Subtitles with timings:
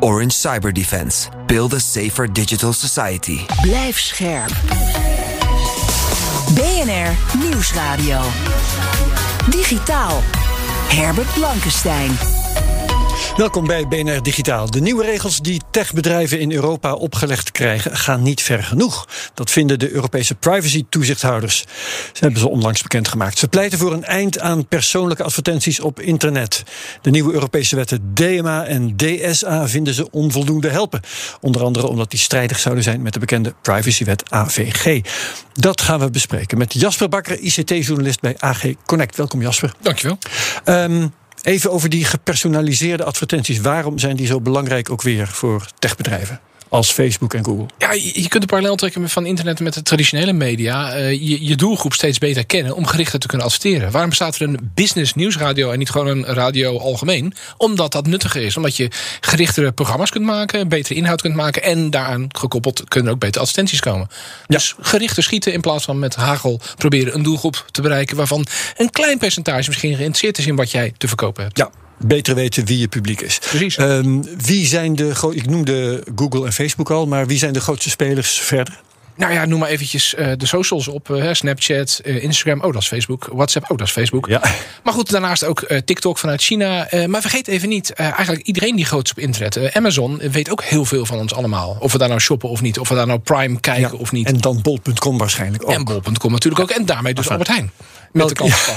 [0.00, 1.30] Orange Cyber Defense.
[1.46, 3.46] Build a safer digital society.
[3.62, 4.50] Blijf scherp.
[6.54, 8.20] BNR Nieuwsradio.
[9.50, 10.20] Digitaal.
[10.88, 12.45] Herbert Blankenstein.
[13.36, 14.70] Welkom bij BNR Digitaal.
[14.70, 19.08] De nieuwe regels die techbedrijven in Europa opgelegd krijgen gaan niet ver genoeg.
[19.34, 21.64] Dat vinden de Europese privacy-toezichthouders.
[22.12, 23.38] Ze hebben ze onlangs bekendgemaakt.
[23.38, 26.62] Ze pleiten voor een eind aan persoonlijke advertenties op internet.
[27.02, 31.00] De nieuwe Europese wetten DMA en DSA vinden ze onvoldoende helpen.
[31.40, 35.00] Onder andere omdat die strijdig zouden zijn met de bekende privacywet AVG.
[35.52, 39.16] Dat gaan we bespreken met Jasper Bakker, ICT-journalist bij AG Connect.
[39.16, 39.72] Welkom Jasper.
[39.80, 40.18] Dankjewel.
[40.64, 41.12] Um,
[41.46, 43.60] Even over die gepersonaliseerde advertenties.
[43.60, 46.40] Waarom zijn die zo belangrijk ook weer voor techbedrijven?
[46.68, 47.66] Als Facebook en Google.
[47.78, 50.96] Ja, je kunt een parallel trekken van internet met de traditionele media.
[50.96, 53.90] Uh, je, je doelgroep steeds beter kennen om gerichter te kunnen adverteren.
[53.90, 57.34] Waarom bestaat er een business nieuwsradio en niet gewoon een radio algemeen?
[57.56, 58.56] Omdat dat nuttiger is.
[58.56, 61.62] Omdat je gerichtere programma's kunt maken, betere inhoud kunt maken.
[61.62, 64.08] En daaraan gekoppeld kunnen ook betere advertenties komen.
[64.46, 68.16] Dus gerichter schieten in plaats van met hagel proberen een doelgroep te bereiken.
[68.16, 71.58] waarvan een klein percentage misschien geïnteresseerd is in wat jij te verkopen hebt.
[71.58, 73.38] Ja, beter weten wie je publiek is.
[73.38, 73.78] Precies.
[73.78, 77.90] Um, wie zijn de, ik noemde Google en Facebook al, maar wie zijn de grootste
[77.90, 78.80] spelers verder?
[79.16, 81.08] Nou ja, noem maar eventjes uh, de socials op.
[81.08, 83.28] Uh, Snapchat, uh, Instagram, oh dat is Facebook.
[83.32, 84.26] WhatsApp, oh dat is Facebook.
[84.26, 84.42] Ja.
[84.82, 86.88] Maar goed, daarnaast ook TikTok vanuit China.
[87.06, 89.74] maar vergeet even niet, eigenlijk iedereen die groot is op internet.
[89.74, 91.76] Amazon weet ook heel veel van ons allemaal.
[91.80, 92.78] Of we daar nou shoppen of niet.
[92.78, 94.26] Of we daar nou Prime kijken ja, of niet.
[94.26, 95.70] En dan bol.com waarschijnlijk ook.
[95.70, 96.70] En bol.com natuurlijk ook.
[96.70, 97.70] En daarmee dus Albert Heijn.
[98.16, 98.76] Met elke, de ja,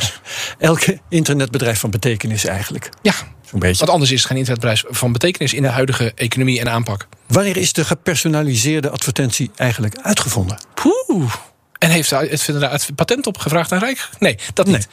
[0.69, 2.89] elke internetbedrijf van betekenis eigenlijk.
[3.01, 3.13] Ja,
[3.51, 7.07] want anders is het geen internetbedrijf van betekenis in de huidige economie en aanpak.
[7.27, 10.57] Wanneer is de gepersonaliseerde advertentie eigenlijk uitgevonden?
[10.73, 11.33] Poeh.
[11.79, 14.09] En heeft het het patent op gevraagd aan Rijk?
[14.19, 14.87] Nee, dat niet.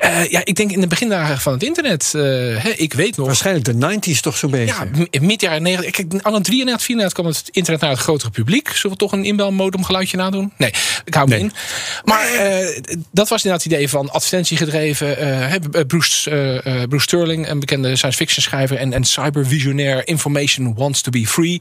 [0.00, 0.10] Nee.
[0.10, 2.12] Uh, ja, ik denk in de begindagen van het internet.
[2.16, 2.22] Uh,
[2.62, 3.26] hè, ik weet nog.
[3.26, 4.74] Waarschijnlijk de 90s toch zo'n beetje.
[5.10, 5.90] Ja, midden 90.
[5.90, 8.68] Kijk, alle 93, 94 kwam het internet naar het grotere publiek.
[8.68, 10.52] Zullen we toch een inbelmodem geluidje nadoen?
[10.56, 10.72] Nee,
[11.04, 11.52] ik hou me in.
[12.04, 12.78] Maar uh,
[13.10, 15.16] dat was inderdaad het idee van advertentiegedreven.
[15.86, 18.76] Bruce, Bruce Sterling, een bekende science fiction schrijver.
[18.76, 20.06] En, en cybervisionair.
[20.08, 21.60] Information wants to be free.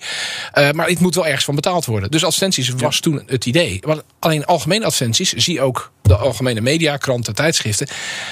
[0.72, 2.12] maar het moet wel ergens van betaald worden.
[2.12, 3.82] Dus advertenties was toen het idee.
[4.20, 7.88] Alleen algemene advertenties, zie ook de algemene media, kranten, tijdschriften.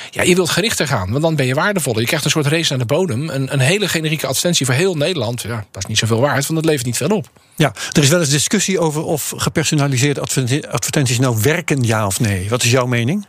[0.09, 1.99] Ja, je wilt gerichter gaan, want dan ben je waardevoller.
[1.99, 3.29] Je krijgt een soort race naar de bodem.
[3.29, 5.41] Een, een hele generieke advertentie voor heel Nederland.
[5.41, 7.27] Ja, dat is niet zoveel waard, want dat levert niet veel op.
[7.55, 10.21] Ja, er is wel eens discussie over of gepersonaliseerde
[10.69, 12.49] advertenties nou werken, ja of nee.
[12.49, 13.25] Wat is jouw mening?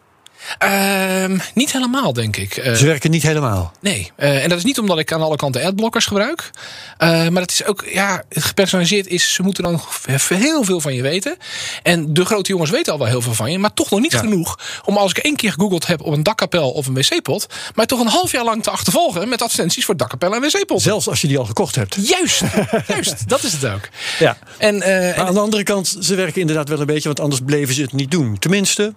[0.64, 2.56] Uh, niet helemaal, denk ik.
[2.56, 3.72] Uh, Ze werken niet helemaal?
[3.80, 4.12] Nee.
[4.18, 6.50] Uh, en dat is niet omdat ik aan alle kanten adblockers gebruik.
[6.98, 9.80] Uh, maar het is ook, ja, gepersonaliseerd is, ze moeten dan
[10.28, 11.36] heel veel van je weten.
[11.82, 14.12] En de grote jongens weten al wel heel veel van je, maar toch nog niet
[14.12, 14.18] ja.
[14.18, 17.86] genoeg om als ik één keer gegoogeld heb op een dakkapel of een wc-pot, maar
[17.86, 20.82] toch een half jaar lang te achtervolgen met advertenties voor dakkapel en wc-pot.
[20.82, 21.96] Zelfs als je die al gekocht hebt.
[22.08, 22.42] Juist,
[22.86, 23.28] juist.
[23.28, 23.88] Dat is het ook.
[24.18, 24.38] Ja.
[24.58, 27.74] En, maar aan de andere kant, ze werken inderdaad wel een beetje, want anders bleven
[27.74, 28.38] ze het niet doen.
[28.38, 28.94] Tenminste,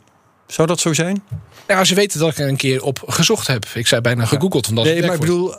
[0.48, 1.24] zou dat zo zijn?
[1.68, 3.66] Nou, ze weten dat ik er een keer op gezocht heb.
[3.74, 4.72] Ik zei bijna gegoogeld.
[4.72, 5.56] Nee, maar ik bedoel,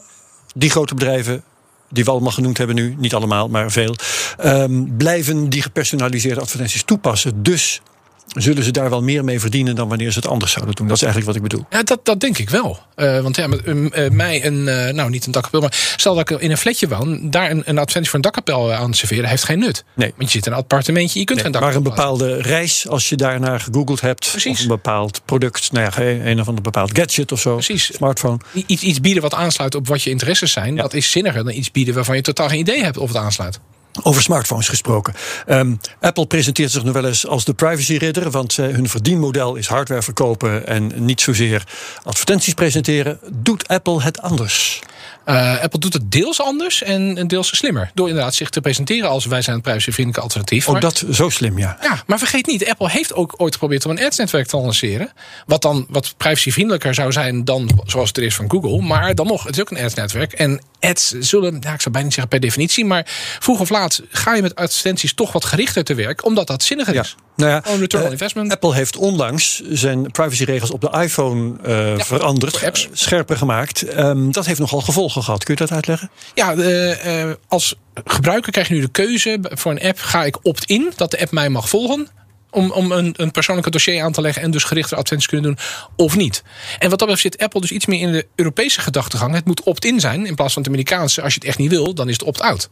[0.55, 1.45] die grote bedrijven
[1.91, 3.97] die we allemaal genoemd hebben nu, niet allemaal, maar veel,
[4.45, 7.43] um, blijven die gepersonaliseerde advertenties toepassen.
[7.43, 7.81] Dus
[8.27, 10.87] zullen ze daar wel meer mee verdienen dan wanneer ze het anders zouden doen.
[10.87, 11.67] Dat is eigenlijk wat ik bedoel.
[11.71, 12.79] Ja, dat, dat denk ik wel.
[12.97, 16.31] Uh, want ja, met, uh, mij een, uh, nou niet een dakkapel, maar stel dat
[16.31, 19.45] ik in een flatje woon, daar een, een advertentie voor een dakkapel aan serveren, heeft
[19.45, 19.85] geen nut.
[19.95, 20.13] Nee.
[20.17, 21.81] Want je zit in een appartementje, je kunt nee, geen dakkapel.
[21.81, 24.53] Maar een bepaalde reis, als je daarnaar gegoogeld hebt, Precies.
[24.53, 27.95] of een bepaald product, nou ja, een of ander bepaald gadget of zo, Precies.
[27.95, 28.39] smartphone.
[28.67, 30.83] Iets, iets bieden wat aansluit op wat je interesses zijn, ja.
[30.83, 33.61] dat is zinniger dan iets bieden waarvan je totaal geen idee hebt of het aansluit.
[34.03, 35.15] Over smartphones gesproken.
[35.49, 39.67] Um, Apple presenteert zich nog wel eens als de privacy-ridder, want uh, hun verdienmodel is
[39.67, 41.65] hardware verkopen en niet zozeer
[42.03, 43.19] advertenties presenteren.
[43.33, 44.83] Doet Apple het anders?
[45.27, 47.91] Uh, Apple doet het deels anders en deels slimmer.
[47.95, 50.67] Door inderdaad zich te presenteren als wij zijn het privacyvriendelijke alternatief.
[50.67, 51.79] Ook maar, dat zo slim, ja.
[51.83, 55.13] Ja, maar vergeet niet, Apple heeft ook ooit geprobeerd om een ads-netwerk te lanceren.
[55.47, 58.83] Wat dan wat privacyvriendelijker zou zijn dan zoals het er is van Google.
[58.83, 60.33] Maar dan nog, het is ook een ads-netwerk.
[60.33, 63.03] En ads zullen, ja, ik zou bijna niet zeggen per definitie, maar
[63.39, 66.95] vroeg of laat ga je met advertenties toch wat gerichter te werk, omdat dat zinniger
[66.95, 67.01] ja.
[67.01, 67.17] is.
[67.37, 68.53] Nou ja, Gewoon return on eh, investment.
[68.53, 72.89] Apple heeft onlangs zijn privacyregels op de iPhone eh, veranderd, apps.
[72.93, 73.83] scherper gemaakt.
[73.83, 75.45] Ehm, dat heeft nogal gevolgen gehad.
[75.45, 76.11] Kun je dat uitleggen?
[76.35, 77.75] Ja, eh, als
[78.05, 79.99] gebruiker krijg je nu de keuze voor een app.
[79.99, 82.09] Ga ik opt-in, dat de app mij mag volgen.
[82.51, 85.65] Om, om een, een persoonlijke dossier aan te leggen en dus gerichte advertenties kunnen doen
[85.97, 86.43] of niet.
[86.79, 89.35] En wat dat betreft zit Apple dus iets meer in de Europese gedachtegang.
[89.35, 91.23] Het moet opt-in zijn in plaats van het Amerikaanse.
[91.23, 92.69] Als je het echt niet wil, dan is het opt-out.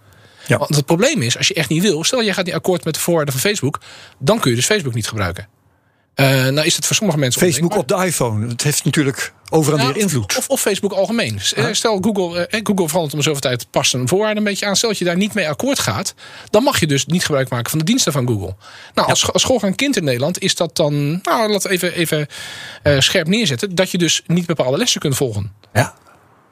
[0.46, 0.58] Ja.
[0.58, 2.94] Want het probleem is, als je echt niet wil, stel jij gaat niet akkoord met
[2.94, 3.80] de voorwaarden van Facebook,
[4.18, 5.48] dan kun je dus Facebook niet gebruiken.
[6.14, 8.48] Eh, nou is het voor sommige mensen Facebook op de iPhone.
[8.48, 10.36] Het heeft natuurlijk over en Ja, weer invloed.
[10.36, 11.40] Of, of Facebook algemeen.
[11.54, 14.76] Eh, Stel, Google, eh, Google verandert om zoveel tijd past een voorwaarde een beetje aan.
[14.76, 16.14] Stel dat je daar niet mee akkoord gaat,
[16.50, 18.56] dan mag je dus niet gebruik maken van de diensten van Google.
[18.94, 22.26] Nou, als, als schoolgaand kind in Nederland is dat dan, nou, laten we even, even
[22.82, 25.52] eh, scherp neerzetten, dat je dus niet bepaalde lessen kunt volgen.
[25.72, 25.94] Ja.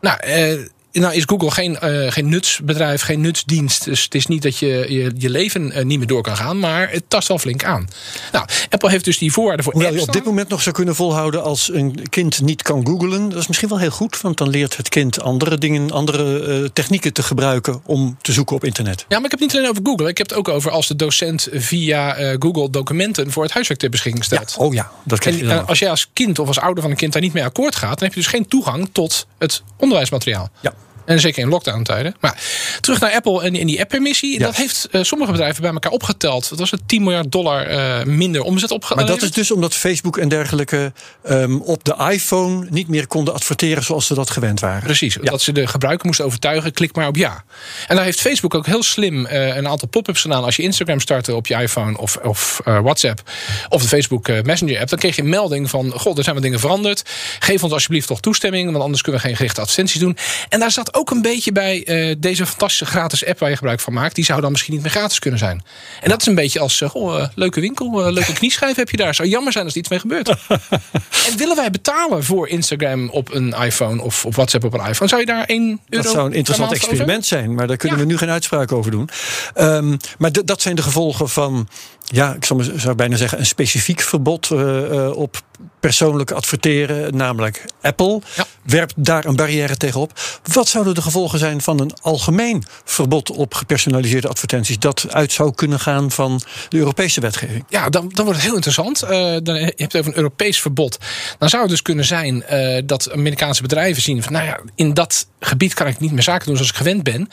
[0.00, 0.59] Nou, eh,
[0.93, 3.85] nou is Google geen, eh, geen nutsbedrijf, geen nutsdienst.
[3.85, 6.59] Dus het is niet dat je je, je leven eh, niet meer door kan gaan,
[6.59, 7.89] maar het tast wel flink aan.
[8.33, 10.94] Nou, Apple heeft dus die voorwaarden voor Hoewel je op dit moment nog zou kunnen
[10.94, 13.29] volhouden als een kind niet kan googlen.
[13.29, 16.69] Dat is misschien wel heel goed, want dan leert het kind andere dingen, andere eh,
[16.73, 19.05] technieken te gebruiken om te zoeken op internet.
[19.09, 20.09] Ja, maar ik heb het niet alleen over Google.
[20.09, 23.91] Ik heb het ook over als de docent via Google documenten voor het huiswerk ter
[23.91, 24.55] beschikking stelt.
[24.59, 25.67] Oh ja, dat krijg je dan.
[25.67, 27.99] als jij als kind of als ouder van een kind daar niet mee akkoord gaat,
[27.99, 30.50] dan heb je dus geen toegang tot het onderwijsmateriaal.
[30.61, 30.75] Ja.
[31.12, 32.14] En zeker in lockdown-tijden.
[32.20, 32.43] Maar
[32.81, 34.38] terug naar Apple en, en die app-permissie.
[34.38, 34.47] Ja.
[34.47, 36.49] Dat heeft eh, sommige bedrijven bij elkaar opgeteld.
[36.49, 39.09] Dat was het 10 miljard dollar eh, minder omzet Maar opgeleverd.
[39.20, 40.93] dat is dus omdat Facebook en dergelijke
[41.23, 44.82] ehm, op de iPhone niet meer konden adverteren zoals ze dat gewend waren.
[44.82, 47.44] Precies, dat ze de gebruiker moesten overtuigen, klik maar op ja.
[47.88, 50.44] En daar heeft Facebook ook heel slim eh, een aantal pop-ups gedaan.
[50.44, 53.31] Als je Instagram startte op je iPhone of, of WhatsApp
[53.69, 56.44] of de Facebook Messenger app, dan kreeg je een melding van: God, er zijn wat
[56.44, 57.03] dingen veranderd.
[57.38, 60.17] Geef ons alsjeblieft toch toestemming, want anders kunnen we geen gerichte advertenties doen.
[60.49, 63.81] En daar zat ook een beetje bij eh, deze fantastische gratis app waar je gebruik
[63.81, 64.15] van maakt.
[64.15, 65.63] Die zou dan misschien niet meer gratis kunnen zijn.
[66.01, 68.91] En dat is een beetje als: eh, goh, eh, leuke winkel, eh, leuke knieschijf heb
[68.91, 69.15] je daar.
[69.15, 70.29] Zou jammer zijn als er iets mee gebeurt.
[71.29, 75.09] en willen wij betalen voor Instagram op een iPhone of op WhatsApp op een iPhone?
[75.09, 77.99] Zou je daar 1 euro Dat zou een interessant over experiment zijn, maar daar kunnen
[77.99, 78.05] Ja.
[78.05, 79.09] we nu geen uitspraak over doen.
[79.55, 81.69] Ehm, maar dat zijn de gevolgen van,
[82.12, 85.41] ja, ik zou, bijna zeggen, een specifiek verbod eh, eh, op
[85.81, 88.20] persoonlijk adverteren, namelijk Apple.
[88.37, 88.47] Ja.
[88.62, 90.20] Werpt daar een barrière tegenop.
[90.53, 95.55] Wat zouden de gevolgen zijn van een algemeen verbod op gepersonaliseerde advertenties, dat uit zou
[95.55, 97.64] kunnen gaan van de Europese wetgeving?
[97.69, 99.03] Ja, dan, dan wordt het heel interessant.
[99.03, 99.11] Eh,
[99.43, 100.99] dan, je hebt het over een Europees verbod.
[101.38, 102.44] Dan zou het dus kunnen zijn
[102.87, 106.47] dat Amerikaanse bedrijven zien van, nou ja, in dat gebied kan ik niet meer zaken
[106.47, 107.29] doen zoals ik gewend ben.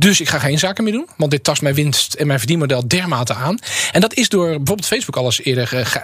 [0.00, 1.08] Dus ik ga geen zaken meer doen.
[1.16, 3.58] Want dit tast mijn winst en mijn verdienmodel dermate aan.
[3.92, 6.02] En dat is door bijvoorbeeld Facebook al eens eerder ge-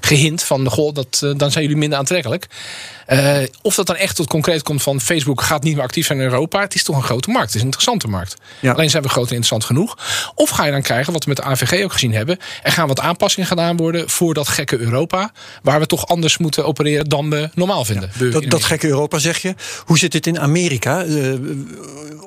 [0.00, 2.46] gehint van goh, dat, eh, dan zijn jullie minder aantrekkelijk.
[3.10, 6.18] Eh, of dat dan echt tot concreet komt van Facebook gaat niet meer actief zijn
[6.18, 6.60] in Europa.
[6.60, 7.46] Het is toch een grote markt.
[7.46, 8.36] Het is een interessante markt.
[8.60, 8.72] Ja.
[8.72, 9.98] Alleen zijn we groot en interessant genoeg.
[10.34, 12.38] Of ga je dan krijgen wat we met de AVG ook gezien hebben.
[12.62, 15.32] Er gaan wat aanpassingen gedaan worden voor dat gekke Europa.
[15.62, 18.10] Waar we toch anders moeten opereren dan we normaal vinden.
[18.48, 19.54] Dat, gekke Europa zeg je.
[19.84, 21.04] Hoe zit het in Amerika?
[21.04, 21.32] Eh,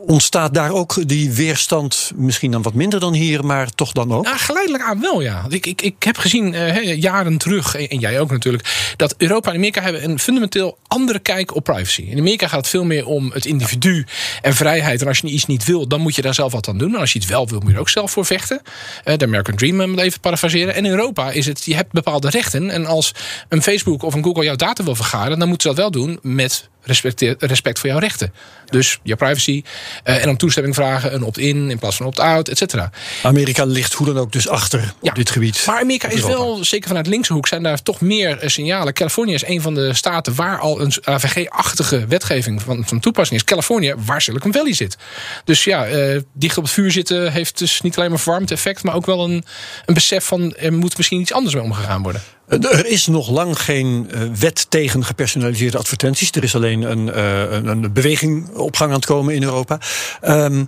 [0.06, 4.24] ontstaat daar ook die weerstand misschien dan wat minder dan hier, maar toch dan ook?
[4.24, 5.46] Nou, geleidelijk aan wel, ja.
[5.50, 6.56] Ik, ik, ik heb gezien,
[7.00, 11.56] jaren terug, en jij ook natuurlijk, dat Europa en Amerika hebben een fundamenteel andere kijk
[11.56, 12.02] op privacy.
[12.02, 14.06] In Amerika gaat het veel meer om het individu
[14.42, 15.02] en vrijheid.
[15.02, 16.94] En als je iets niet wil, dan moet je daar zelf wat aan doen.
[16.94, 18.62] En als je iets wel wil, moet je er ook zelf voor vechten.
[19.04, 20.76] Eh, de American Dream, om het even parafraseren.
[20.76, 22.70] En in Europa is het, je hebt bepaalde rechten.
[22.70, 23.12] En als
[23.50, 26.20] een Facebook of een Google jouw data wil vergaren, dan moeten ze dat wel doen
[26.22, 28.34] met respecteer- respect voor jouw rechten.
[28.66, 29.64] Dus jouw privacy.
[30.04, 32.90] eh, en om toestemming vragen, een opt-in in plaats van opt-out, et cetera.
[33.24, 35.10] Amerika ligt hoe dan ook dus achter Ja.
[35.10, 35.64] op dit gebied.
[35.66, 38.94] Maar Amerika is wel, zeker vanuit linkse hoek, zijn daar toch meer eh, signalen.
[38.94, 43.46] Californië is een van de staten waar al een AVG-achtige wetgeving van, van toepassing is.
[43.46, 44.98] Californië, waar Silicon Valley zit.
[45.46, 48.84] Dus ja, eh, dicht op het vuur zitten heeft dus niet alleen maar verwarmd effect,
[48.84, 49.44] maar ook wel een,
[49.86, 52.22] een besef van er moet misschien iets anders mee omgegaan worden.
[52.48, 56.32] Er is nog lang geen eh, wet tegen gepersonaliseerde advertenties.
[56.32, 59.80] Er is alleen een, eh, een beweging op gang aan het komen in Europa.
[60.22, 60.64] Ehm,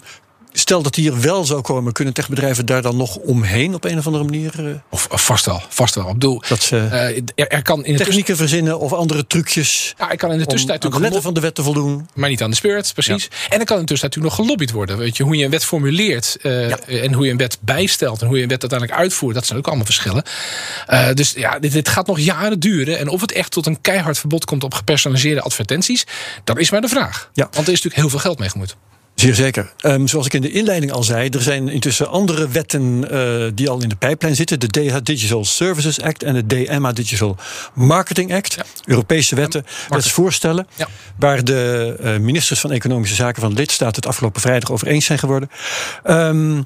[0.59, 3.97] stel dat die er wel zou komen, kunnen techbedrijven daar dan nog omheen op een
[3.97, 4.67] of andere manier?
[4.67, 6.07] eh, Of, of vast wel, vast wel.
[6.07, 9.93] Ik bedoel, dat ze eh, er, er kan in de technieken verzinnen of andere trucjes
[9.97, 12.09] ja, er kan in de tussentijd de natuurlijk letter van de wet te voldoen?
[12.13, 13.27] maar niet aan de spirit, precies.
[13.49, 14.97] En er kan intussen natuurlijk nog gelobbyd worden.
[14.97, 18.27] Weet je, hoe je een wet formuleert eh, en hoe je een wet bijstelt en
[18.27, 20.23] hoe je een wet uiteindelijk uitvoert, dat zijn ook allemaal verschillen.
[20.85, 22.97] Eh, dus ja, dit, dit gaat nog jaren duren.
[22.97, 26.03] En of het echt tot een keihard verbod komt op gepersonaliseerde advertenties,
[26.43, 27.29] dat is maar de vraag.
[27.33, 27.43] Ja.
[27.43, 28.75] Want er is natuurlijk heel veel geld mee gemoeid.
[29.15, 29.73] Zeer zeker.
[29.79, 33.69] Ehm, zoals ik in de inleiding al zei, er zijn intussen andere wetten eh, die
[33.69, 34.59] al in de pijplijn zitten.
[34.59, 37.37] De DH Digital Services Act en de DMA Digital
[37.73, 38.53] Marketing Act.
[38.53, 38.63] Ja.
[38.85, 40.67] Europese wetten, wetsvoorstellen.
[40.75, 40.87] Ja.
[41.19, 45.05] Waar de eh, ministers van Economische Zaken van de lidstaten het afgelopen vrijdag over eens
[45.05, 45.49] zijn geworden.
[46.03, 46.61] Ehm,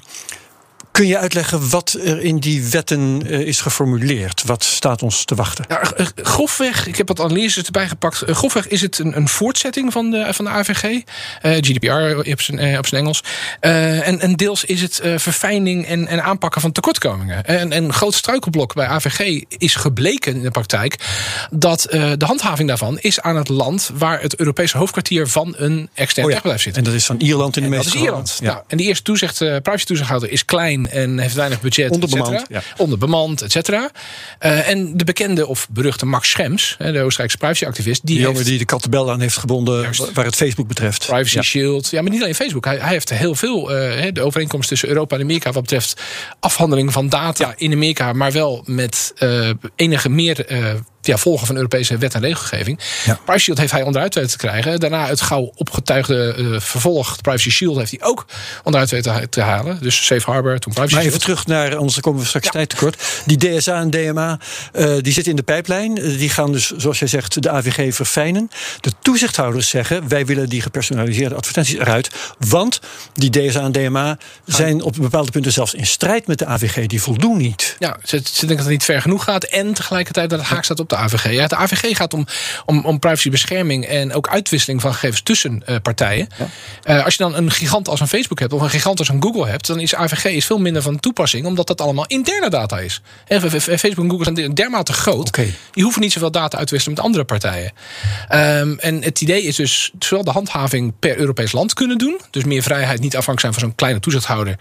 [0.92, 4.42] Kun je uitleggen wat er in die wetten uh, is geformuleerd?
[4.44, 5.64] Wat staat ons te wachten?
[5.68, 8.28] Nou, grofweg, ik heb wat analyses erbij gepakt.
[8.28, 10.84] Uh, grofweg is het een, een, voortzetting van de, van de AVG.
[10.84, 11.02] Uh,
[11.42, 13.22] GDPR op zijn, op zijn Engels.
[13.60, 17.44] en, en deels is het verfijning en, en aanpakken van tekortkomingen.
[17.44, 20.96] En, en een groot struikelblok bij AVG is gebleken in de praktijk...
[21.50, 23.90] dat de handhaving daarvan is aan het land...
[23.94, 26.56] waar het Europese hoofdkwartier van een extern oh ja.
[26.56, 26.76] zit.
[26.76, 28.38] En dat is van Ierland in de meeste Dat is Ierland.
[28.40, 28.52] Ja.
[28.52, 31.90] Nou, en die eerste toezicht, privacy toezichthouder is klein en heeft weinig budget.
[31.90, 32.46] Onderbemand.
[32.48, 32.62] Ja.
[32.76, 33.90] Onderbemand, et cetera.
[34.40, 38.06] Uh, en de bekende of beruchte Max Schrems, de Oostenrijkse privacyactivist.
[38.06, 40.12] Die, die jongen die de kattenbel aan heeft gebonden Juist.
[40.12, 41.06] waar het Facebook betreft.
[41.06, 41.42] Privacy ja.
[41.42, 41.90] Shield.
[41.90, 42.64] Ja, maar niet alleen Facebook.
[42.64, 46.00] Hij, hij heeft heel veel, uh, de overeenkomst tussen Europa en Amerika wat betreft
[46.40, 47.54] afhandeling van data ja.
[47.56, 50.46] in Amerika, maar wel met uh, enige meer
[51.02, 52.80] ja, volgen van Europese wet en regelgeving.
[53.04, 53.14] Ja.
[53.14, 54.80] Privacy Shield heeft hij onderuit weten te krijgen.
[54.80, 58.26] Daarna het gauw opgetuigde uh, vervolg, Privacy Shield, heeft hij ook
[58.62, 59.78] onderuit weten te halen.
[59.80, 62.50] Dus Safe Harbor, toen Privacy Maar even terug naar, anders komen we straks ja.
[62.50, 63.22] tijd tekort.
[63.26, 64.38] Die DSA en DMA,
[64.72, 65.94] uh, die zitten in de pijplijn.
[65.94, 68.50] Die gaan dus, zoals jij zegt, de AVG verfijnen.
[68.80, 72.10] De toezichthouders zeggen, wij willen die gepersonaliseerde advertenties eruit.
[72.38, 72.80] Want
[73.14, 76.86] die DSA en DMA zijn op bepaalde punten zelfs in strijd met de AVG.
[76.86, 77.76] Die voldoen niet.
[77.78, 79.44] Ja, ze, ze denken dat het niet ver genoeg gaat.
[79.44, 81.32] En tegelijkertijd dat het haak staat op de AVG.
[81.32, 82.26] Ja, de AVG gaat om,
[82.66, 86.28] om, om privacybescherming en ook uitwisseling van gegevens tussen uh, partijen.
[86.38, 86.98] Ja.
[86.98, 89.22] Uh, als je dan een gigant als een Facebook hebt of een gigant als een
[89.22, 92.78] Google hebt, dan is AVG is veel minder van toepassing, omdat dat allemaal interne data
[92.78, 93.02] is.
[93.26, 95.28] En Facebook en Google zijn dermate groot.
[95.28, 95.54] Okay.
[95.70, 97.72] Die hoeven niet zoveel data uit te wisselen met andere partijen.
[98.32, 102.44] Um, en het idee is dus zowel de handhaving per Europees land kunnen doen, dus
[102.44, 104.56] meer vrijheid, niet afhankelijk zijn van zo'n kleine toezichthouder.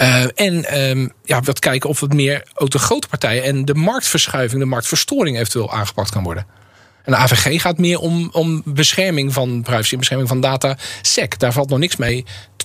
[0.00, 3.74] Uh, en um, ja, wat kijken of het meer ook de grote partijen en de
[3.74, 6.46] marktverschuiving, de marktverstoring eventueel aangepakt kan worden.
[7.06, 10.76] En de AVG gaat meer om, om bescherming van privacy en bescherming van data.
[11.02, 12.24] SEC, daar valt nog niks mee,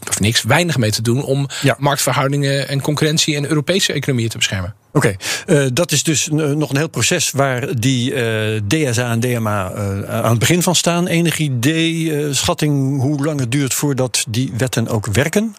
[0.10, 1.76] of niks, weinig mee te doen om ja.
[1.80, 4.76] marktverhoudingen en concurrentie en Europese economieën te beschermen.
[4.94, 5.16] Oké,
[5.48, 5.64] okay.
[5.64, 10.04] uh, dat is dus nog een heel proces waar die uh, DSA en DMA uh,
[10.10, 11.08] aan het begin van staan.
[11.08, 15.56] Enig idee, schatting hoe lang het duurt voordat die wetten ook werken?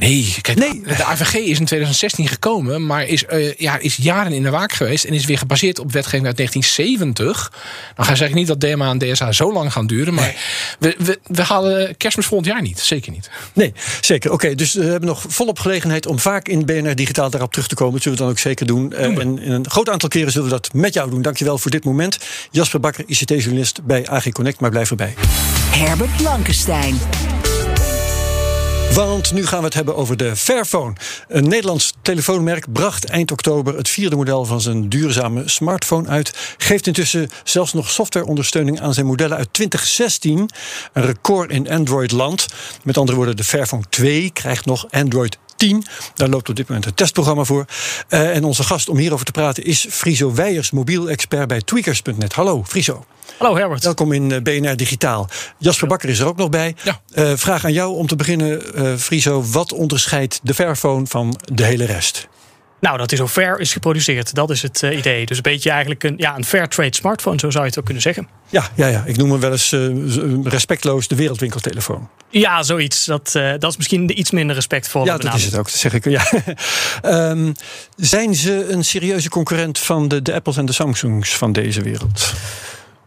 [0.00, 4.32] Nee, kijk, nee, de AVG is in 2016 gekomen, maar is, uh, ja, is jaren
[4.32, 7.52] in de waak geweest en is weer gebaseerd op wetgeving uit 1970.
[7.94, 10.36] Dan ga ik niet dat DMA en DSA zo lang gaan duren, maar
[10.78, 10.94] nee.
[10.96, 12.80] we, we, we, halen kerstmis volgend jaar niet.
[12.80, 13.30] Zeker niet.
[13.52, 14.32] Nee, zeker.
[14.32, 17.68] Oké, okay, dus we hebben nog volop gelegenheid om vaak in BNR Digitaal daarop terug
[17.68, 17.92] te komen.
[17.92, 18.88] Dat zullen we dan ook zeker doen.
[18.88, 21.22] doen uh, en in een groot aantal keren zullen we dat met jou doen.
[21.22, 22.18] Dankjewel voor dit moment.
[22.50, 25.14] Jasper Bakker, ICT-journalist bij AG Connect, maar blijf erbij.
[25.70, 26.98] Herbert Blankenstein.
[28.94, 30.92] Want nu gaan we het hebben over de Fairphone.
[31.28, 36.54] Een Nederlands telefoonmerk bracht eind oktober het vierde model van zijn duurzame smartphone uit.
[36.56, 40.50] Geeft intussen zelfs nog softwareondersteuning aan zijn modellen uit 2016.
[40.92, 42.46] Een record in Android-land.
[42.82, 45.84] Met andere woorden, de Fairphone 2 krijgt nog Android 10.
[46.14, 47.64] Daar loopt op dit moment een testprogramma voor.
[48.08, 52.32] Uh, en onze gast om hierover te praten is Friso Weijers, mobiel-expert bij tweakers.net.
[52.32, 53.04] Hallo, Friso.
[53.38, 53.84] Hallo Herbert.
[53.84, 55.28] Welkom in eh, BNR Digitaal.
[55.58, 56.74] Jasper Bakker is er ook nog bij.
[56.82, 57.00] Ja.
[57.14, 59.44] Uh, vraag aan jou om te beginnen, Friso.
[59.50, 62.28] Wat onderscheidt de Fairphone van de hele rest?
[62.80, 64.34] Nou, dat is zo fair is geproduceerd.
[64.34, 65.26] Dat is het uh, idee.
[65.26, 67.84] Dus een beetje eigenlijk een, ja, een fair trade smartphone, zo zou je het ook
[67.84, 68.28] kunnen zeggen.
[68.48, 69.02] Ja, ja, ja.
[69.06, 72.08] ik noem hem wel eens uh, respectloos de wereldwinkeltelefoon.
[72.28, 73.04] Ja, zoiets.
[73.04, 75.04] Dat, uh, dat is misschien de iets minder respectvol.
[75.04, 76.04] Ja, dat is het ook, dat zeg ik.
[76.04, 76.22] Ja.
[77.04, 77.52] um,
[77.96, 82.32] zijn ze een serieuze concurrent van de, de Apples en de Samsungs van deze wereld?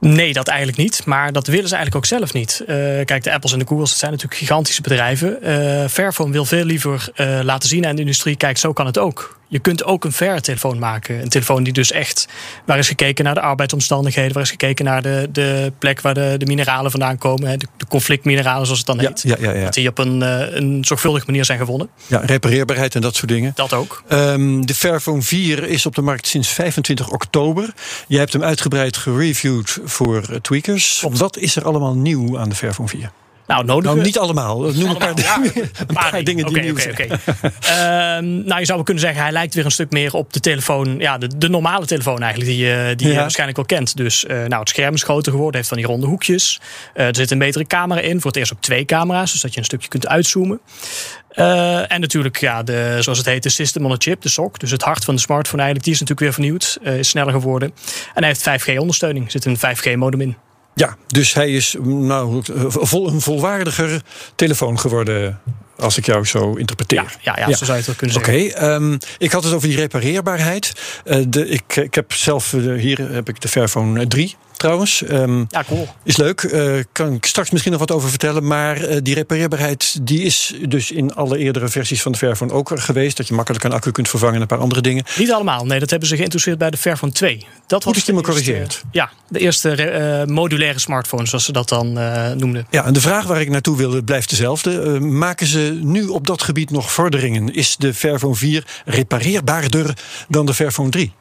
[0.03, 1.05] Nee, dat eigenlijk niet.
[1.05, 2.61] Maar dat willen ze eigenlijk ook zelf niet.
[2.61, 2.67] Uh,
[3.05, 5.37] kijk, de Apples en de Googles, dat zijn natuurlijk gigantische bedrijven.
[5.41, 8.97] Uh, Fairphone wil veel liever uh, laten zien aan de industrie: kijk, zo kan het
[8.97, 9.39] ook.
[9.47, 11.21] Je kunt ook een fair telefoon maken.
[11.21, 12.27] Een telefoon die dus echt,
[12.65, 16.35] waar is gekeken naar de arbeidsomstandigheden, waar is gekeken naar de, de plek waar de,
[16.37, 19.21] de mineralen vandaan komen, de, de conflictmineralen zoals het dan heet.
[19.21, 20.21] Ja, ja, ja, Dat die op een,
[20.57, 21.89] een zorgvuldige manier zijn gewonnen.
[22.07, 23.51] Ja, repareerbaarheid en dat soort dingen.
[23.55, 24.03] Dat ook.
[24.09, 27.73] Um, de Fairphone 4 is op de markt sinds 25 oktober.
[28.07, 31.05] Je hebt hem uitgebreid gereviewd voor Tweakers.
[31.09, 33.11] Wat is er allemaal nieuw aan de Fairphone 4?
[33.47, 33.91] Nou, nodig.
[33.91, 34.59] Nou, niet allemaal.
[34.59, 37.05] Noem een paar, ja, dingen, een paar, paar dingen die okay, nieuw okay.
[37.05, 38.17] Okay.
[38.17, 40.39] uh, nou, je zou wel kunnen zeggen, hij lijkt weer een stuk meer op de
[40.39, 40.95] telefoon.
[40.99, 43.13] Ja, de, de normale telefoon eigenlijk, die, uh, die ja.
[43.13, 43.97] je waarschijnlijk wel kent.
[43.97, 46.59] Dus uh, nou, het scherm is groter geworden, heeft van die ronde hoekjes.
[46.95, 48.21] Uh, er zit een betere camera in.
[48.21, 50.59] Voor het eerst ook twee camera's, dus dat je een stukje kunt uitzoomen.
[51.35, 54.59] Uh, en natuurlijk, ja, de, zoals het heet, de System on a Chip, de SOC.
[54.59, 56.77] Dus het hart van de smartphone eigenlijk, die is natuurlijk weer vernieuwd.
[56.83, 57.73] Uh, is sneller geworden.
[58.13, 59.25] En hij heeft 5G-ondersteuning.
[59.25, 60.37] Er zit een 5G-modem in.
[60.75, 64.01] Ja, dus hij is nou, vol, een volwaardiger
[64.35, 65.39] telefoon geworden.
[65.77, 67.01] Als ik jou zo interpreteer.
[67.01, 67.55] Ja, ja, ja, ja.
[67.55, 68.33] zo zou je het wel kunnen zeggen.
[68.33, 70.73] Oké, okay, um, ik had het over die repareerbaarheid.
[71.05, 74.35] Uh, de, ik, ik heb zelf, uh, hier heb ik de Fairphone 3.
[74.57, 75.03] Trouwens.
[75.09, 75.87] Um, ja, cool.
[76.03, 76.41] Is leuk.
[76.41, 78.47] Uh, kan ik straks misschien nog wat over vertellen.
[78.47, 82.71] Maar uh, die repareerbaarheid die is dus in alle eerdere versies van de Fairphone ook
[82.75, 83.17] geweest.
[83.17, 85.03] Dat je makkelijk een accu kunt vervangen en een paar andere dingen.
[85.17, 85.65] Niet allemaal.
[85.65, 87.45] Nee, dat hebben ze geïnteresseerd bij de Fairphone 2.
[87.67, 88.83] Dat Goed dat je me corrigeert.
[88.91, 91.93] Ja, de eerste uh, modulaire smartphone, zoals ze dat dan
[92.37, 92.67] noemden.
[92.69, 94.99] Ja, en de vraag waar ik naartoe wilde blijft dezelfde.
[94.99, 97.53] maken ze nu op dat gebied nog vorderingen?
[97.53, 99.93] Is de Fairphone 4 repareerbaarder
[100.27, 101.13] dan de Fairphone 3?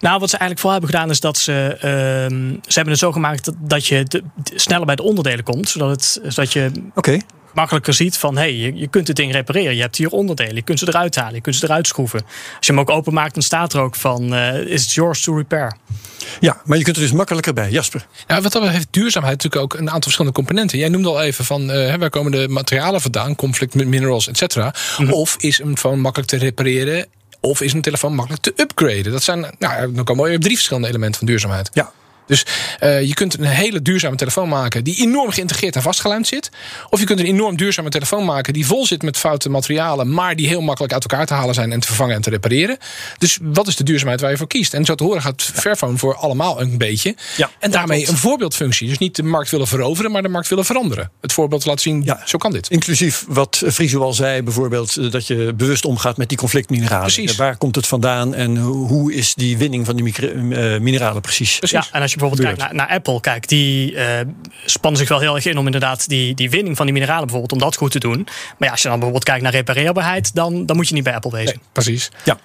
[0.00, 1.74] Nou, wat ze eigenlijk vooral hebben gedaan is dat ze.
[1.74, 1.80] Uh,
[2.66, 4.22] ze hebben het zo gemaakt dat, dat je de,
[4.54, 5.68] sneller bij de onderdelen komt.
[5.68, 6.70] Zodat, het, zodat je.
[6.94, 7.22] Okay
[7.54, 9.74] makkelijker ziet van hé, hey, je, je, kunt het ding repareren.
[9.74, 12.20] Je hebt hier onderdelen, je kunt ze eruit halen, je kunt ze eruit schroeven.
[12.56, 15.36] Als je hem ook openmaakt, dan staat er ook van uh, is it yours to
[15.36, 15.76] repair.
[16.40, 17.70] Ja, maar je kunt er dus makkelijker bij.
[17.70, 18.06] Jasper.
[18.26, 20.78] Ja, wat dat heeft duurzaamheid natuurlijk ook een aantal verschillende componenten.
[20.78, 24.74] Jij noemde al even van uh, waar komen de materialen vandaan, conflict minerals, et cetera.
[24.98, 25.12] Mhm.
[25.12, 27.06] Of is een phone makkelijk te repareren
[27.40, 29.12] of is een telefoon makkelijk te upgraden?
[29.12, 31.70] Dat zijn, nou, dan komen we op drie verschillende elementen van duurzaamheid.
[31.72, 31.92] Ja.
[32.30, 32.46] Dus
[32.80, 36.50] uh, je kunt een hele duurzame telefoon maken die enorm geïntegreerd en vastgelijmd zit.
[36.90, 40.36] Of je kunt een enorm duurzame telefoon maken die vol zit met foute materialen, maar
[40.36, 42.78] die heel makkelijk uit elkaar te halen zijn en te vervangen en te repareren.
[43.18, 44.74] Dus wat is de duurzaamheid waar je voor kiest?
[44.74, 47.14] En zo te horen gaat Fairphone voor allemaal een beetje.
[47.36, 48.88] Ja, en daarmee een voorbeeldfunctie.
[48.88, 51.10] Dus niet de markt willen veroveren, maar de markt willen veranderen.
[51.20, 52.70] Het voorbeeld laten zien, ja, zo kan dit.
[52.70, 57.12] Inclusief wat Friso al zei, bijvoorbeeld eh, dat je bewust omgaat met die conflictmineralen.
[57.12, 57.36] Precies.
[57.36, 61.58] Waar komt het vandaan en hoe is die winning van die eh, mineralen precies?
[61.58, 61.88] precies.
[61.88, 64.04] Ja, en als je bijvoorbeeld kijkt naar, naar, Apple, kijk, die uh,
[64.64, 67.52] spannen zich wel heel erg in om inderdaad die, die winning van die mineralen bijvoorbeeld,
[67.52, 68.26] om dat goed te doen.
[68.58, 71.14] Maar ja, als je dan bijvoorbeeld kijkt naar repareerbaarheid, dan, dan moet je niet bij
[71.14, 71.60] Apple wezen.
[71.72, 72.10] precies.
[72.24, 72.38] Ja.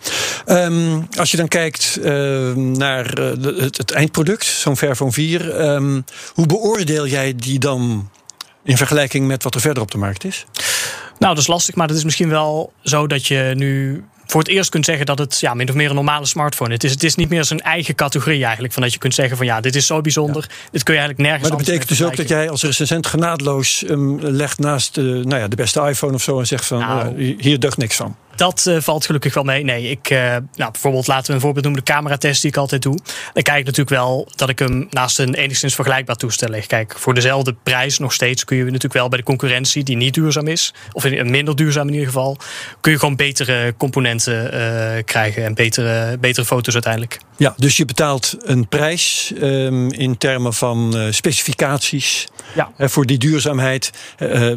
[0.46, 5.96] Um, als je dan kijkt uh, naar eh, het, het, eindproduct, zo'n Fairphone 4, um,
[5.96, 6.02] ehm,
[6.34, 8.10] hoe beoordeel jij die dan
[8.64, 10.46] in vergelijking met wat er verder op de markt is?
[11.20, 14.50] Nou, dat is lastig, maar het is misschien wel zo dat je nu voor het
[14.50, 16.76] eerst kunt zeggen dat het ja, min of meer een normale smartphone is.
[16.76, 18.74] Het is, het is niet meer zijn eigen categorie eigenlijk.
[18.74, 20.50] Van dat je kunt zeggen van ja, dit is zo bijzonder.
[20.72, 23.84] Dit kun je eigenlijk nergens Maar dat betekent dus ook dat jij als recensent genadeloos
[23.90, 27.16] um, legt naast de, nou ja, de beste iPhone of zo en zegt van nou,
[27.16, 28.16] uh, hier deugt niks van.
[28.36, 29.64] Dat uh, valt gelukkig wel mee.
[29.64, 30.20] Nee, ik, uh,
[30.56, 33.00] nou, bijvoorbeeld laten we een voorbeeld noemen, de cameratest die ik altijd doe.
[33.34, 36.66] Dan kijk ik natuurlijk wel dat ik hem naast een enigszins vergelijkbaar toestel leg.
[36.66, 40.14] Kijk, voor dezelfde prijs nog steeds kun je natuurlijk wel bij de concurrentie die niet
[40.14, 42.38] duurzaam is, of minder duurzaam in ieder geval,
[42.82, 47.20] kun je gewoon betere componenten uh, krijgen en betere, betere foto's uiteindelijk.
[47.38, 52.88] Ja, dus je betaalt een prijs um, in termen van specificaties ja.
[52.88, 53.92] Voor die duurzaamheid.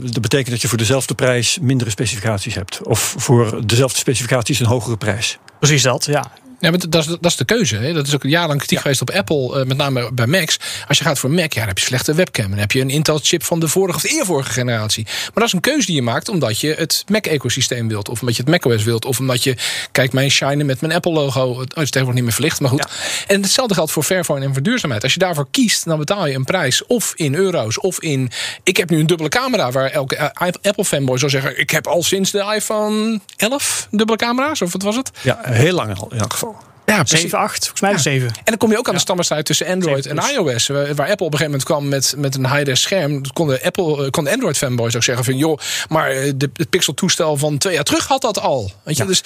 [0.00, 2.82] dat betekent dat je voor dezelfde prijs mindere specificaties hebt.
[2.82, 5.38] Of voor dezelfde specificaties een hogere prijs.
[5.58, 6.32] Precies dat, ja.
[6.60, 7.76] Ja, maar dat is, dat is de keuze.
[7.76, 7.92] Hè?
[7.92, 10.58] Dat is ook jarenlang kritiek geweest op Apple, uh, met name bij Macs.
[10.88, 12.50] Als je gaat voor Mac, ja, dan heb je slechte webcam.
[12.50, 15.04] Dan heb je een Intel-chip van de vorige of de eervorige generatie.
[15.04, 18.08] Maar dat is een keuze die je maakt omdat je het Mac-ecosysteem wilt.
[18.08, 19.04] Of omdat je het macOS wilt.
[19.04, 19.56] Of omdat je,
[19.92, 21.60] kijk, mijn shine met mijn Apple-logo.
[21.60, 22.86] Het is tegenwoordig niet meer verlicht, maar goed.
[22.88, 23.34] Ja.
[23.34, 25.02] En hetzelfde geldt voor Fairphone en voor duurzaamheid.
[25.02, 26.86] Als je daarvoor kiest, dan betaal je een prijs.
[26.86, 28.30] Of in euro's, of in...
[28.62, 31.58] Ik heb nu een dubbele camera waar elke eh, Apple-fanboy zou zeggen...
[31.58, 35.10] ik heb al sinds de iPhone 11 dubbele camera's, of wat was het?
[35.22, 36.47] Ja, heel lang al in elk geval.
[36.88, 37.98] Ja, 7, 8, volgens mij ja.
[37.98, 38.26] 7.
[38.26, 40.66] En dan kom je ook aan de standaard tussen Android en iOS.
[40.66, 43.32] Waar Apple op een gegeven moment kwam met, met een high-res scherm.
[43.32, 45.36] Konden, Apple, eh, konden Android fanboys ook zeggen van...
[45.36, 48.72] joh, maar eh, de, het Pixel toestel van twee jaar terug had dat al.
[48.82, 49.04] Weet je?
[49.04, 49.22] Dus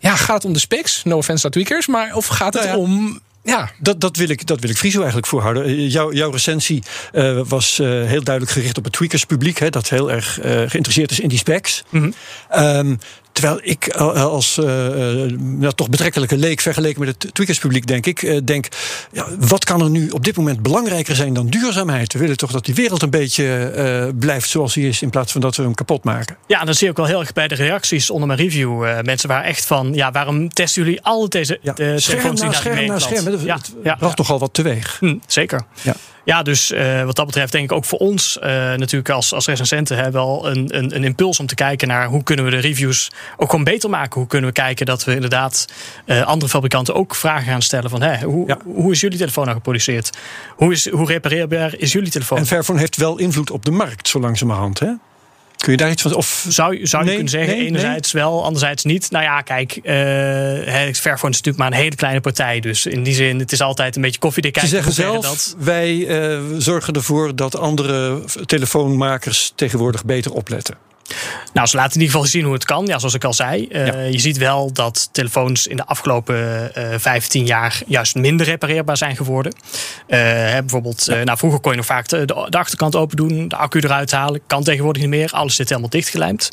[0.00, 1.04] ja, gaat het om de specs?
[1.04, 1.86] No offense to tweakers.
[1.86, 4.98] Maar of gaat het nou om ja, dat, dat, wil ik, dat wil ik Friso
[4.98, 5.64] eigenlijk voorhouden.
[5.64, 9.70] Eh, jouw, jouw recensie uh, was uh, heel duidelijk gericht op het tweakers publiek, hè,
[9.70, 11.84] dat heel erg uh, geïnteresseerd is in die specs.
[11.88, 12.14] Mm
[12.48, 12.64] -hmm.
[12.64, 12.98] um,
[13.42, 15.26] Terwijl ik als uh,
[15.60, 18.68] uh, toch betrekkelijke leek vergeleken met het tweakerspubliek denk ik, denk,
[19.12, 22.12] ja, wat kan er nu op dit moment belangrijker zijn dan duurzaamheid?
[22.12, 25.40] We willen toch dat die wereld een beetje blijft zoals die is, in plaats van
[25.40, 26.36] dat we hem kapot maken.
[26.46, 29.02] Ja, dat zie ik wel heel erg bij de reacties onder mijn review.
[29.04, 32.86] mensen waren echt van, ja, waarom testen jullie al deze ja, de scherm na scherm
[32.86, 33.26] na scherm?
[33.26, 34.96] Het ja, ja, bracht toch al wat teweeg.
[34.98, 35.62] Hm, zeker.
[35.82, 35.94] Ja.
[36.24, 39.46] Ja, dus uh, wat dat betreft denk ik ook voor ons uh, natuurlijk als, als
[39.46, 42.56] recensenten hè, wel een, een, een, impuls om te kijken naar hoe kunnen we de
[42.56, 44.20] reviews ook gewoon beter maken.
[44.20, 45.66] Hoe kunnen we kijken dat we inderdaad
[46.06, 48.58] uh, andere fabrikanten ook vragen gaan stellen van hè, hoe, ja.
[48.64, 50.10] hoe is jullie telefoon nou geproduceerd?
[50.56, 52.38] Hoe, is, hoe repareerbaar is jullie telefoon?
[52.38, 54.92] En Fairphone heeft wel invloed op de markt zo langzamerhand hè?
[55.62, 56.14] Kun je daar iets van?
[56.14, 58.22] Of zou, zou je kunnen zeggen, nee, enerzijds nee.
[58.22, 59.10] wel, anderzijds niet.
[59.10, 59.82] Nou ja, kijk, uh,
[60.94, 62.60] Fairphone is natuurlijk maar een hele kleine partij.
[62.60, 65.56] Dus in die zin, het is altijd een beetje koffiedik Ze zeggen zelf, dat...
[65.58, 70.76] wij uh, zorgen ervoor dat andere telefoonmakers tegenwoordig beter opletten.
[71.52, 72.86] Nou, ze laten in ieder geval zien hoe het kan.
[72.86, 73.68] Ja, zoals ik al zei.
[73.70, 78.96] Uh, Je ziet wel dat telefoons in de afgelopen uh, 15 jaar juist minder repareerbaar
[78.96, 79.54] zijn geworden.
[80.08, 80.18] Uh,
[80.50, 84.10] bijvoorbeeld, nou, vroeger kon je nog vaak de, de, achterkant open doen, de accu eruit
[84.10, 84.40] halen.
[84.46, 85.30] Kan tegenwoordig niet meer.
[85.30, 86.50] Alles zit helemaal dichtgelijmd.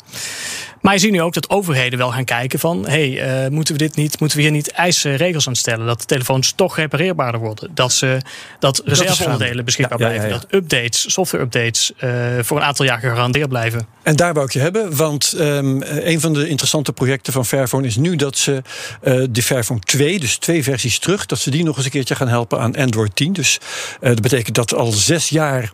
[0.80, 2.86] Maar je ziet nu ook dat overheden wel gaan kijken van...
[2.88, 5.86] hey, moeten we dit niet, moeten we hier niet eisen regels aan stellen?
[5.86, 7.70] Dat de telefoons toch repareerbaarder worden.
[7.74, 8.20] Dat, ze,
[8.58, 10.30] dat reserveonderdelen beschikbaar blijven.
[10.30, 11.92] Dat updates, software-updates
[12.40, 13.86] voor een aantal jaar gegarandeerd blijven.
[14.02, 18.36] En daar hebben, want um, een van de interessante projecten van Fairphone is nu dat
[18.36, 18.62] ze
[19.02, 22.14] uh, de Fairphone 2, dus twee versies terug, dat ze die nog eens een keertje
[22.14, 23.32] gaan helpen aan Android 10.
[23.32, 23.60] Dus
[24.00, 25.72] dat betekent dat al zes jaar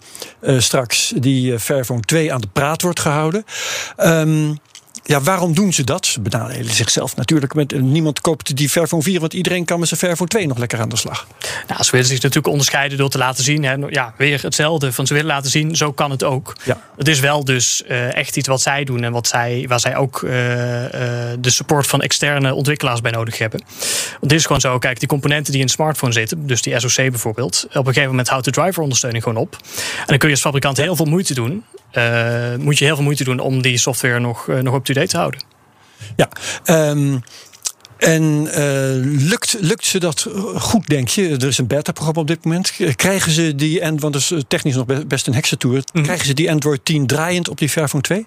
[0.58, 3.44] straks die Fairphone 2 aan de praat wordt gehouden.
[3.98, 4.58] Um,
[5.06, 6.06] ja, waarom doen ze dat?
[6.06, 7.54] Ze benadelen zichzelf natuurlijk.
[7.54, 10.58] Met, eh, niemand koopt die Fairphone 4, want iedereen kan met zijn Fairphone 2 nog
[10.58, 11.26] lekker aan de slag.
[11.68, 13.64] Nou, ze willen zich natuurlijk onderscheiden door te laten zien.
[13.64, 14.92] Hè, ja, weer hetzelfde.
[14.92, 16.56] Van ze willen laten zien, zo kan het ook.
[16.64, 16.80] Ja.
[16.96, 19.96] Het is wel dus uh, echt iets wat zij doen en wat zij, waar zij
[19.96, 23.60] ook uh, de support van externe ontwikkelaars bij nodig hebben.
[24.10, 26.80] Want het is gewoon zo, kijk, die componenten die in een smartphone zitten, dus die
[26.80, 29.56] SoC bijvoorbeeld, op een gegeven moment houdt de driver ondersteuning gewoon op.
[29.98, 31.64] En dan kun je als fabrikant heel veel moeite doen
[32.58, 35.44] moet je heel veel moeite doen om die software nog, uh, nog up-to-date te houden.
[36.16, 36.28] Ja,
[36.90, 37.22] um,
[37.96, 41.28] en uh, lukt, lukt ze dat goed, denk je?
[41.28, 42.72] Er is een beta-programma op dit moment.
[42.96, 46.02] Krijgen ze die, en, want dat is technisch nog best een hexatour, mm.
[46.02, 48.26] krijgen ze die Android 10 draaiend op die Fairphone 2?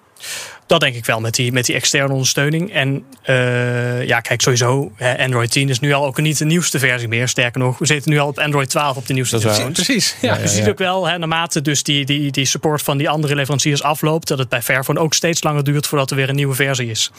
[0.67, 2.73] Dat denk ik wel met die, met die externe ondersteuning.
[2.73, 7.07] En uh, ja, kijk, sowieso, Android 10 is nu al ook niet de nieuwste versie
[7.07, 7.27] meer.
[7.27, 9.71] Sterker nog, we zitten nu al op Android 12 op de nieuwste versie.
[9.71, 10.15] Precies.
[10.21, 13.09] Ja, ja, je ziet ook wel, hè, naarmate dus die, die, die support van die
[13.09, 16.35] andere leveranciers afloopt, dat het bij Fairphone ook steeds langer duurt voordat er weer een
[16.35, 17.11] nieuwe versie is.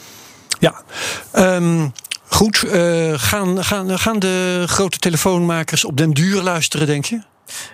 [0.59, 0.83] Ja,
[1.35, 1.93] um,
[2.33, 2.63] goed.
[2.65, 7.21] Uh, gaan, gaan, gaan de grote telefoonmakers op den duur luisteren, denk je?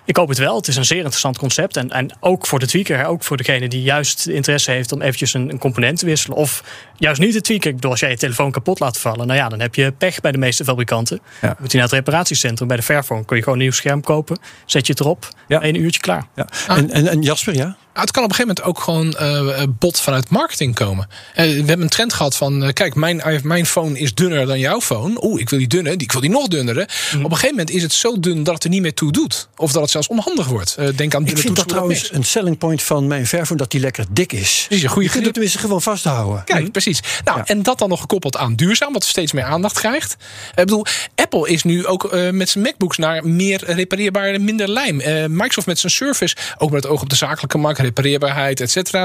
[0.04, 0.56] Ik hoop het wel.
[0.56, 1.76] Het is een zeer interessant concept.
[1.76, 5.34] En, en ook voor de tweaker, ook voor degene die juist interesse heeft om eventjes
[5.34, 6.36] een, een component te wisselen.
[6.36, 6.64] Of
[6.96, 7.68] juist niet te tweaken.
[7.68, 10.20] Ik bedoel, als jij je telefoon kapot laat vallen, nou ja, dan heb je pech
[10.20, 11.20] bij de meeste fabrikanten.
[11.40, 11.56] Ja.
[11.58, 13.24] Moet je naar het reparatiecentrum bij de Fairphone.
[13.24, 15.60] Kun je gewoon een nieuw scherm kopen, zet je het erop, ja.
[15.60, 16.26] één uurtje klaar.
[16.34, 16.46] Ja.
[16.68, 17.76] En, en, en Jasper, ja?
[18.00, 21.08] Het kan op een gegeven moment ook gewoon uh, bot vanuit marketing komen.
[21.10, 24.58] Uh, we hebben een trend gehad van, uh, kijk, mijn, mijn phone is dunner dan
[24.58, 25.24] jouw phone.
[25.24, 26.88] Oeh, ik wil die dunne, ik wil die nog dunnere.
[27.14, 27.24] Mm.
[27.24, 29.48] Op een gegeven moment is het zo dun dat het er niet meer toe doet.
[29.56, 30.76] Of dat het zelfs onhandig wordt.
[30.96, 34.04] denk aan ik vind dat trouwens een selling point van mijn Fairphone, dat die lekker
[34.10, 34.64] dik is.
[34.66, 36.44] Precies, een goede je kunt het tenminste gewoon vasthouden.
[36.44, 36.70] Kijk, mm.
[36.70, 37.00] precies.
[37.24, 37.46] Nou, ja.
[37.46, 40.16] en dat dan nog gekoppeld aan duurzaam, wat steeds meer aandacht krijgt.
[40.50, 40.84] Ik bedoel,
[41.14, 44.96] Apple is nu ook met zijn MacBooks naar meer repareerbaar, minder lijm.
[45.30, 48.58] Microsoft met zijn Surface, ook met het oog op de zakelijke markt, repareerbaarheid,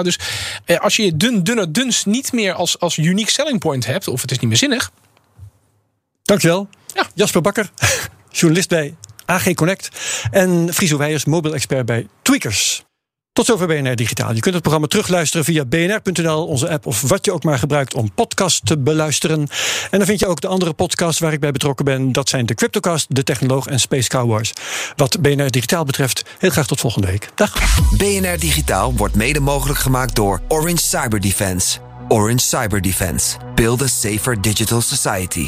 [0.04, 0.20] dus
[0.66, 4.08] eh, als je je dun, dunne dunst niet meer als, als unique selling point hebt,
[4.08, 4.92] of het is niet meer zinnig.
[6.24, 6.68] Dankjewel.
[6.94, 7.08] Ja.
[7.14, 7.70] Jasper Bakker,
[8.32, 9.90] journalist bij AG Connect.
[10.32, 12.84] En Friso Weijers, mobile expert bij Tweakers.
[13.34, 14.34] Tot zover BNR Digitaal.
[14.34, 17.94] Je kunt het programma terugluisteren via bnr.nl, onze app of wat je ook maar gebruikt
[17.94, 19.40] om podcast te beluisteren.
[19.92, 22.12] En dan vind je ook de andere podcasts waar ik bij betrokken ben.
[22.12, 24.54] Dat zijn de Cryptocast, de Technoloog en Space Cowboys.
[24.96, 27.30] Wat BNR Digitaal betreft, heel graag tot volgende week.
[27.36, 27.54] Dag.
[27.98, 31.80] BNR Digitaal wordt mede mogelijk gemaakt door Orange Cyber Defense.
[32.08, 33.38] Orange Cyber Defense.
[33.56, 35.48] Build a safer digital society.